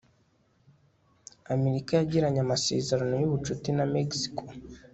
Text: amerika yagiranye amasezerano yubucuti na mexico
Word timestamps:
amerika 1.55 1.91
yagiranye 1.93 2.39
amasezerano 2.45 3.13
yubucuti 3.21 3.69
na 3.77 3.85
mexico 3.95 4.41